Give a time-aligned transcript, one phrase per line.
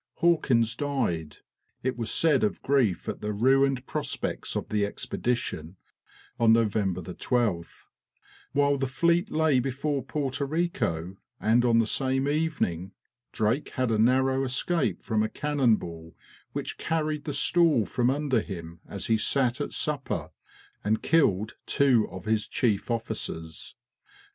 [0.15, 1.37] Hawkins died,
[1.83, 5.75] it was said of grief at the ruined prospects of the expedition,
[6.39, 7.89] November 12th,
[8.51, 12.93] while the fleet lay before Porto Rico; and on the same evening
[13.31, 16.15] Drake had a narrow escape from a cannon ball,
[16.51, 20.31] which carried the stool from under him as he sat at supper
[20.83, 23.75] and killed two of his chief officers.